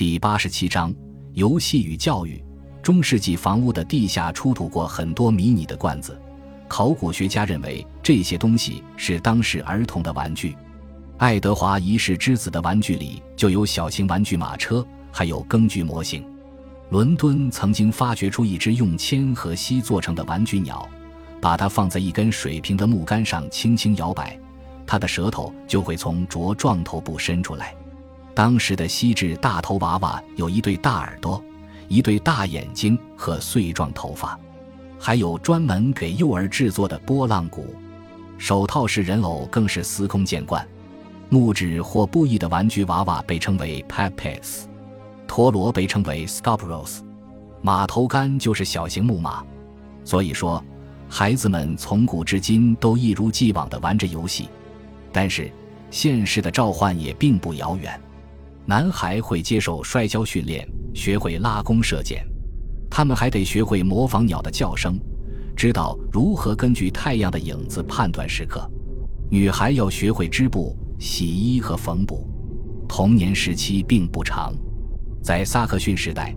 [0.00, 0.90] 第八十七章
[1.34, 2.42] 游戏与教育。
[2.82, 6.18] 中世纪房屋的地下出土过很多迷你的罐子，
[6.66, 10.56] 考古学家认为这些东西是当时儿童的玩具。
[11.18, 14.82] 爱德华一世之子的玩具里就有小型玩具马车，
[15.12, 16.24] 还有耕具模型。
[16.88, 20.88] 伦敦曾经发掘出一只用铅和锡做成的玩具鸟，
[21.42, 24.34] 把它放在一根水平的木杆上轻轻摇摆，
[24.86, 27.74] 它的舌头就会从茁壮头部伸出来。
[28.40, 31.44] 当时的锡制大头娃娃有一对大耳朵、
[31.88, 34.40] 一对大眼睛和碎状头发，
[34.98, 37.74] 还有专门给幼儿制作的波浪鼓。
[38.38, 40.66] 手套式人偶更是司空见惯。
[41.28, 44.62] 木质或布艺的玩具娃娃被称为 puppets，
[45.26, 47.00] 陀螺被称为 scopros，
[47.60, 49.44] 马头杆就是小型木马。
[50.02, 50.64] 所以说，
[51.10, 54.48] 孩子们从古至今都一如既往地玩着游戏。
[55.12, 55.52] 但是，
[55.90, 58.00] 现实的召唤也并不遥远。
[58.70, 62.20] 男孩会接受摔跤训练，学会拉弓射箭；
[62.88, 64.96] 他们还得学会模仿鸟的叫声，
[65.56, 68.64] 知道如何根据太阳的影子判断时刻。
[69.28, 72.24] 女孩要学会织布、洗衣和缝补。
[72.88, 74.54] 童年时期并不长，
[75.20, 76.32] 在萨克逊时代，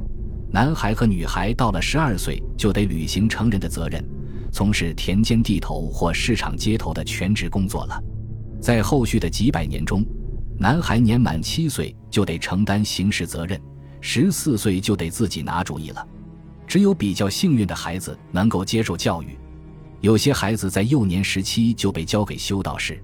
[0.51, 4.03] 男孩和女孩到了十二岁就得履行成人的责任，
[4.51, 8.03] 从事田间地头或市场街头的全职工作了。
[8.59, 10.03] 在后续的几百年中。
[10.57, 13.59] 男孩年满七岁就得承担刑事责任，
[13.99, 16.07] 十四岁就得自己拿主意了。
[16.65, 19.37] 只有比较幸运的孩子能够接受教育，
[19.99, 23.03] 有些孩子在幼年时期就被交给修道士，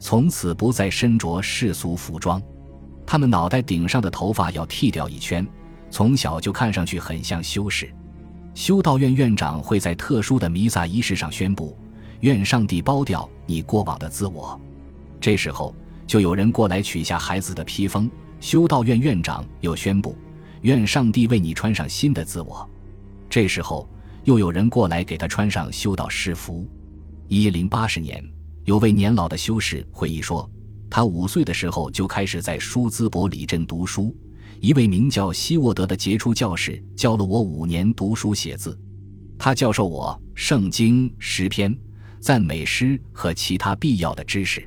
[0.00, 2.42] 从此不再身着世俗服装。
[3.06, 5.46] 他们脑袋顶上的头发要剃掉一圈，
[5.90, 7.88] 从小就看上去很像修士。
[8.54, 11.78] 修道院院长会在特殊的弥撒仪式上宣布
[12.20, 14.60] ：“愿上帝包掉你过往的自我。”
[15.20, 15.72] 这时候。
[16.08, 20.16] 就有人过来取下孩子的披风，修道院院长又宣布
[20.62, 22.68] ：“愿上帝为你穿上新的自我。”
[23.28, 23.86] 这时候，
[24.24, 26.66] 又有人过来给他穿上修道士服。
[27.28, 28.24] 一零八十年，
[28.64, 30.50] 有位年老的修士回忆说，
[30.88, 34.16] 他五岁的时候就开始在舒兹伯里镇读书，
[34.60, 38.80] 一位名叫希沃德的杰出教士教了我五年读书写字，
[39.38, 41.76] 他教授我圣经、诗篇、
[42.18, 44.66] 赞美诗和其他必要的知识。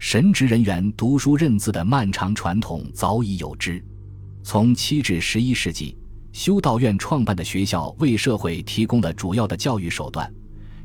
[0.00, 3.84] 神职人员读书认字的漫长传统早已有之。
[4.42, 5.94] 从七至十一世纪，
[6.32, 10.32] 修道院创办的学校为社会提供了主要的教育手段。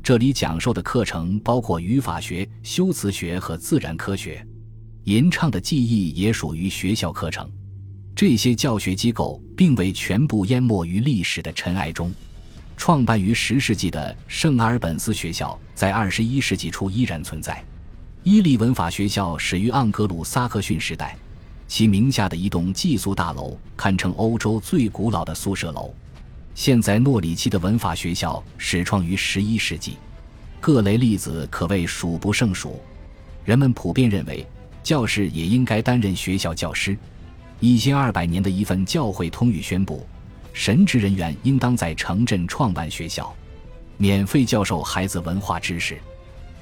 [0.02, 4.46] 这里讲授的课程包括语法学、修辞学和自然科学。
[5.04, 7.50] 吟唱的技艺也属于学校课程。
[8.14, 12.12] 这些教学机构并未全部淹没于历史的尘埃中。
[12.76, 17.64] 创办于十世纪的圣阿尔本斯学校，在二十一世纪初依然存在。
[18.28, 21.16] 伊利文法学校始于盎格鲁撒克逊时代，
[21.68, 25.94] 其名下的一栋寄宿大楼堪称欧洲最古老的宿舍楼。
[26.52, 29.96] 现在诺里奇的文法学校始创于十一世纪，
[30.60, 32.80] 各类例子可谓数不胜数。
[33.44, 34.44] 人们普遍认为，
[34.82, 36.98] 教士也应该担任学校教师。
[37.60, 40.04] 一千二百年的一份教会通谕宣布，
[40.52, 43.32] 神职人员应当在城镇创办学校，
[43.96, 45.96] 免费教授孩子文化知识。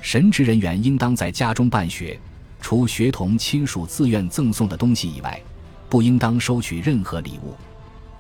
[0.05, 2.21] 神职人员应当在家中办学，
[2.61, 5.41] 除学童亲属自愿赠送的东西以外，
[5.89, 7.55] 不应当收取任何礼物。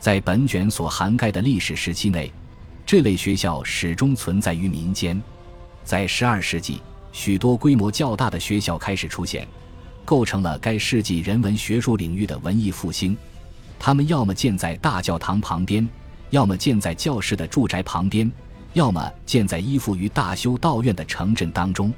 [0.01, 2.33] 在本卷所涵盖的历史时期内，
[2.87, 5.23] 这类学校始终存在于民间。
[5.85, 6.81] 在12世纪，
[7.13, 9.47] 许多规模较大的学校开始出现，
[10.07, 13.15] 构成了该世纪人文学术领域的文艺复兴。
[13.79, 15.87] 它们要么建在大教堂旁边，
[16.31, 18.33] 要么建在教室的住宅旁边。
[18.75, 21.95] 要么建在依附于大修道院的城镇当中，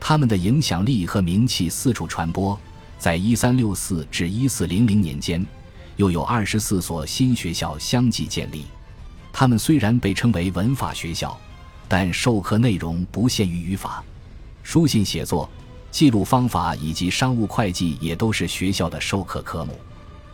[0.00, 2.58] 他们的影响力和名气四处传播。
[2.98, 5.46] 在一三六四至一四零零年间，
[5.94, 8.66] 又有二十四所新学校相继建立。
[9.32, 11.38] 他们虽然被称为文法学校，
[11.86, 14.02] 但授课内容不限于语法、
[14.64, 15.48] 书信写作、
[15.92, 19.78] 记录方法以及商务会计也都是学校的授课科目。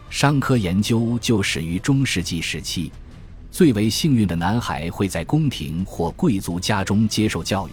[0.08, 2.90] 商科研究就始于中世纪时期。
[3.54, 7.70] 最为幸运的男孩会在宫廷或贵族家中接受教育，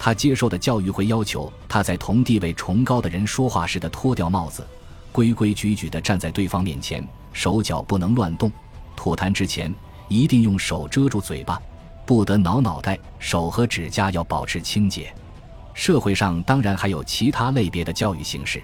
[0.00, 4.66] 他接受的教育会要求他在同地位崇高的人说话时的脱掉帽子，
[5.12, 8.50] 规规矩矩地站在对方面前，手脚不能乱动，
[8.96, 9.72] 吐痰之前
[10.08, 11.62] 一定用手遮住嘴巴，
[12.04, 15.14] 不得挠脑袋，手和指甲要保持清洁。
[15.72, 18.60] 社会上当然还有其他类别的教育形式，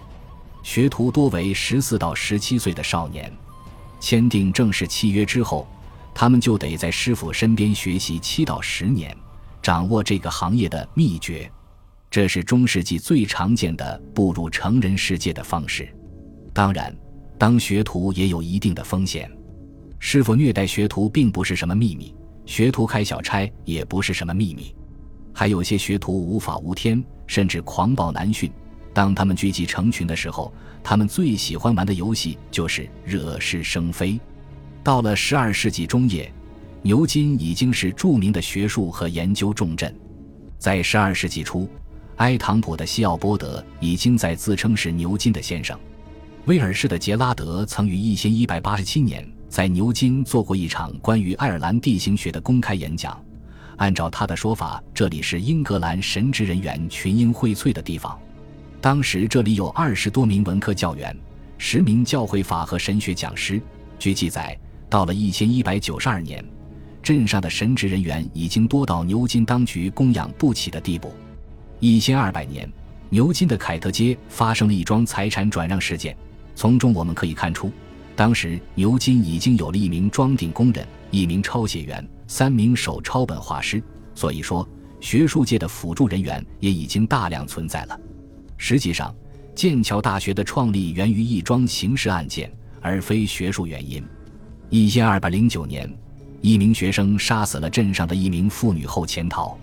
[0.64, 3.32] 学徒多为十四到十七岁的少年，
[4.00, 5.68] 签订正式契约之后。
[6.14, 9.16] 他们就得在师傅身边学习七到十年，
[9.62, 11.50] 掌握这个行业的秘诀。
[12.10, 15.88] 这是中世纪最常见的步入成人世界的方式。
[16.52, 16.94] 当然，
[17.38, 19.30] 当学徒也有一定的风险。
[19.98, 22.14] 师傅虐待学徒并不是什么秘密，
[22.44, 24.74] 学徒开小差也不是什么秘密。
[25.32, 28.52] 还有些学徒无法无天，甚至狂暴难驯。
[28.92, 30.52] 当他们聚集成群的时候，
[30.84, 34.20] 他们最喜欢玩的游戏就是惹是生非。
[34.84, 36.30] 到了十二世纪中叶，
[36.82, 39.94] 牛津已经是著名的学术和研究重镇。
[40.58, 41.68] 在十二世纪初，
[42.16, 45.78] 埃唐普的西奥波德已经在自称是牛津的先生。
[46.46, 53.16] 威尔士的杰拉德曾于一千一百八十七年在牛津做过一场关于爱尔兰地形学的公开演讲。
[53.76, 58.18] 按照他的说法，这里是英格兰神职人员群英荟萃的地方。
[58.80, 61.16] 当时这里有二十多名文科教员，
[61.56, 63.62] 十名教会法和神学讲师。
[63.98, 64.58] 据记载，
[64.92, 66.44] 到了一千一百九十二年，
[67.02, 71.14] 镇上的神职人员已经多到牛津当局供养不起的地步。
[71.80, 72.70] 一千二百年，
[73.08, 76.14] 牛津的凯特街发生了一桩财产转让事件，
[76.54, 77.72] 从中我们可以看出，
[78.14, 83.82] 当时牛津已经有了一名装订工人、一名抄写员、三名手抄本画师，
[84.14, 84.68] 所以说
[85.00, 87.98] 学术界的辅助人员也已经大量存在了。
[88.58, 89.14] 实际上，
[89.54, 92.52] 剑桥大学的创立源于一桩刑事案件，
[92.82, 94.04] 而非学术原因。
[94.74, 95.86] 一千二百零九年，
[96.40, 99.54] 一名学生杀死了镇上的一名妇女后潜逃，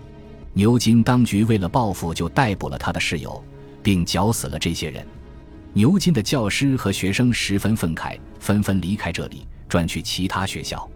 [0.53, 3.43] 牛津当局为了报复，就逮捕了他的室友，
[3.81, 5.03] 并绞死了这些人。
[5.73, 10.87] 牛津的教师和学生十分愤慨，纷纷离开这里，转去其他学校。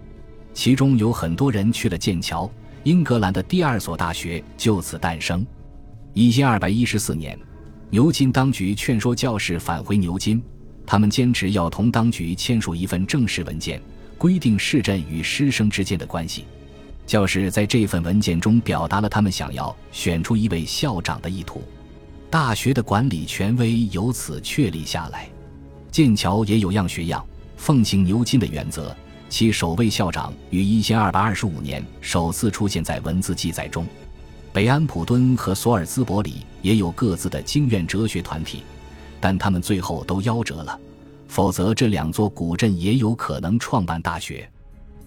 [0.54, 2.48] 其中有很多人去了剑桥，
[2.84, 5.44] 英格兰的第二所大学就此诞生。
[6.14, 7.36] 一千二百一十四年。
[7.90, 10.40] 牛津当局劝说教士返回牛津，
[10.86, 13.82] 他们坚持要同当局签署一份正式文件，
[14.24, 16.46] 规定市镇与师生之间的关系。
[17.06, 21.62] 教师在这份文件中表达了他们想要选出一位校长的意图，
[22.30, 25.28] 大学的管理权威由此确立下来。
[25.92, 27.22] 剑桥也有样学样，
[27.58, 28.96] 奉行牛津的原则，
[29.28, 33.86] 其首位校长于一千二百二十五年首次出现在文字记载中。
[34.54, 38.64] 北安普敦和索尔兹伯里也有各自的经院哲学团体，
[39.20, 40.80] 但他们最后都夭折了。
[41.34, 44.48] 否则，这两座古镇也有可能创办大学。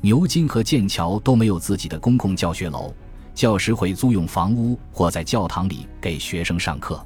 [0.00, 2.92] 牛津和剑桥都没有自己的公共教学楼，
[3.32, 7.00] 教师会租用房屋或在教堂里给学生上课。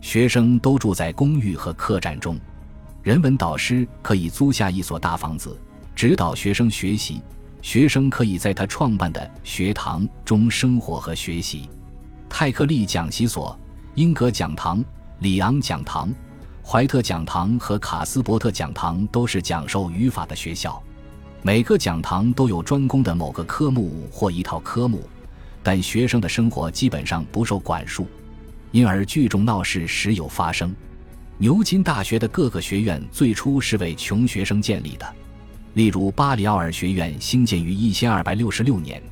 [0.00, 2.38] 学生都住在公寓和客栈中。
[3.02, 5.58] 人文导师可以租下一所大房子，
[5.96, 7.20] 指导学生学习。
[7.62, 11.68] 学生可以在他创办的学堂中生活和学习。
[12.28, 13.58] 泰克利讲习所、
[13.96, 14.84] 英格讲堂、
[15.18, 16.14] 里昂讲堂、
[16.64, 20.80] 怀特讲堂和卡斯伯特讲堂都是讲授语法的学校。
[21.42, 25.02] 每个讲堂都有专攻的某个科目或一套科目，
[25.60, 28.06] 但学生的生活基本上不受管束，
[28.70, 30.72] 因而聚众闹事时有发生。
[31.36, 35.14] 牛津大学的各个学院最初是为穷学生建立的。
[35.74, 39.02] 例如，巴里奥尔学院兴建于一千二百六十六年，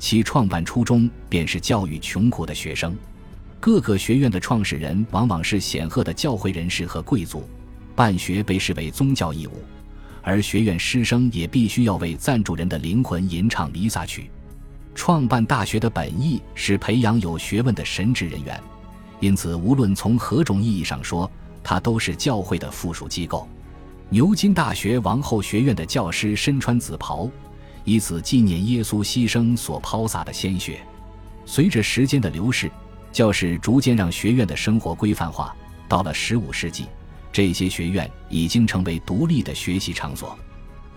[0.00, 2.96] 其创办初衷便是教育穷苦的学生。
[3.66, 7.42] 各个学院的创始人往往是显赫的教会人士和贵族，
[7.96, 9.54] 办学被视为宗教义务，
[10.22, 14.30] 而学院师生也必须要为赞助人的灵魂吟唱弥撒曲。
[14.94, 18.62] 创办大学的本意是培养有学问的神职人员，
[19.18, 21.28] 因此无论从何种意义上说，
[21.64, 23.48] 它都是教会的附属机构。
[24.10, 27.28] 牛津大学王后学院的教师身穿紫袍，
[27.82, 30.78] 以此纪念耶稣牺牲所抛洒的鲜血。
[31.44, 32.70] 随着时间的流逝，
[33.16, 35.56] 教士逐渐让学院的生活规范化。
[35.88, 36.84] 到了15世纪，
[37.32, 40.38] 这些学院已经成为独立的学习场所。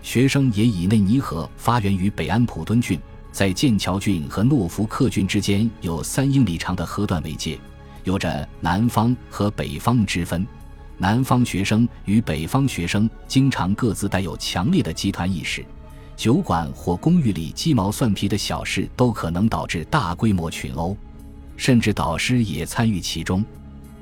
[0.02, 3.00] 学生也以内尼河发源于北安普敦郡，
[3.32, 7.58] 在剑桥郡和诺福克郡之间有三英里长的河段为界，
[8.04, 10.46] 有着南方和北方之分。
[10.98, 15.64] 南方学生与北方学生经常各自带有强烈的集团意识，
[16.18, 20.94] 酒馆或公寓里鸡毛蒜皮的小事都可能导致大规模群殴，
[21.60, 23.44] 甚至导师也参与其中。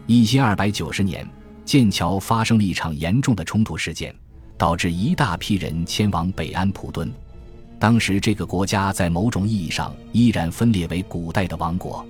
[0.07, 1.29] 一千二百九十年，
[1.65, 4.15] 剑桥发生了一场严重的冲突事件，
[4.57, 7.13] 导致一大批人迁往北安普敦。
[7.77, 12.07] 当时这个国家在某种意义上依然分裂为古代的王国。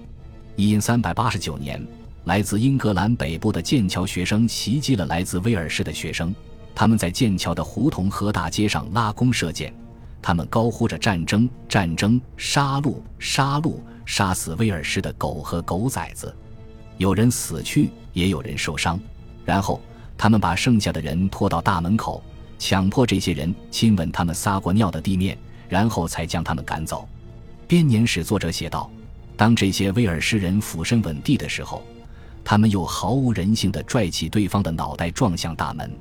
[0.55, 1.83] 一三百八十九年。
[2.25, 6.35] 来自英格兰北部的剑桥学生袭击了来自威尔士的学生，
[6.75, 9.73] 他们在剑桥的胡同和大街上拉弓射箭，
[10.21, 13.77] 他们高呼着“战争，战争，杀戮，杀戮，
[14.09, 16.35] 杀死威尔士的狗和狗崽子”。
[16.97, 18.99] 有人死去，也有人受伤。
[19.45, 19.81] 然后
[20.17, 22.23] 他们把剩下的人拖到大门口，
[22.59, 25.37] 强迫这些人亲吻他们撒过尿的地面，
[25.69, 27.07] 然后才将他们赶走。
[27.67, 28.91] 编年史作者写道
[29.37, 31.83] ：“当这些威尔士人俯身吻地的时候。”
[32.45, 35.95] 他们又毫无人性地拽起对方的脑袋撞向大门。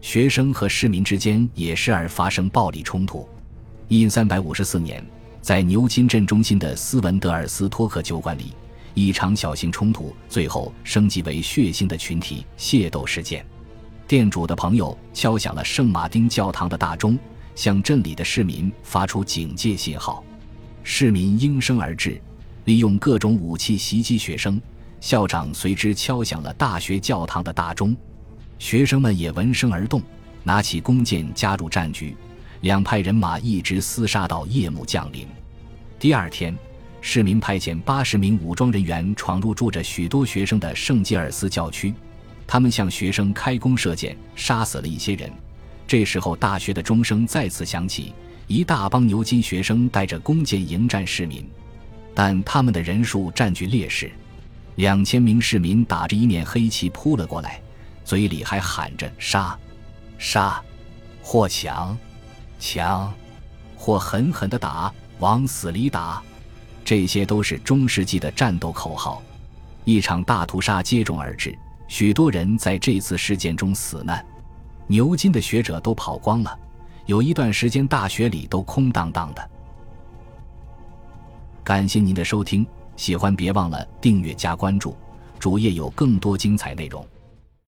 [0.00, 3.28] 学生和市民之间也时而发生暴力冲突。
[3.88, 5.04] 因三百五十四年，
[5.42, 8.52] 在牛津镇中心的斯文德尔斯托克酒馆里，
[8.94, 13.44] 一场小型冲突最后升级为血腥的群体械斗事件。
[14.06, 17.18] 店主的朋友敲响了圣马丁教堂的大钟，
[17.56, 20.22] 向镇里的市民发出警戒信号。
[20.84, 22.22] 市民应声而至，
[22.66, 24.62] 利用各种武器袭击学生。
[25.00, 27.96] 校长随之敲响了大学教堂的大钟，
[28.60, 30.00] 学生们也闻声而动，
[30.44, 32.16] 拿起弓箭加入战局。
[32.62, 35.26] 两派人马一直厮杀到夜幕降临。
[35.98, 36.56] 第二天，
[37.00, 41.92] 市民派遣八十名武装人员闯入住着许多学生的圣吉尔斯教区，
[42.46, 45.30] 他们向学生开弓射箭，杀死了一些人。
[45.88, 48.14] 这时候，大学的钟声再次响起，
[48.46, 51.44] 一大帮牛津学生带着弓箭迎战市民，
[52.14, 54.10] 但他们的人数占据劣势。
[54.76, 57.60] 两千名市民打着一面黑旗扑了过来，
[58.04, 59.58] 嘴里还喊着“杀，
[60.16, 60.62] 杀，
[61.20, 61.98] 或抢。”
[62.64, 63.12] 抢，
[63.76, 66.22] 或狠狠地打，往死里打，
[66.84, 69.20] 这些都是中世纪的战斗口号。
[69.84, 74.24] 一场大屠杀接踵而至，许多人在这次事件中死难。
[74.86, 76.56] 牛津的学者都跑光了，
[77.06, 79.50] 有一段时间大学里都空荡荡的。
[81.64, 82.64] 感谢您的收听，
[82.96, 84.96] 喜欢别忘了订阅加关注，
[85.36, 87.04] 主页有更多精彩内容。